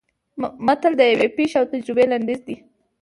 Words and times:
متل 0.65 0.93
د 0.97 1.01
یوې 1.13 1.27
پېښې 1.37 1.55
او 1.59 1.65
تجربې 1.73 2.05
لنډیز 2.11 2.39
دی 2.47 2.55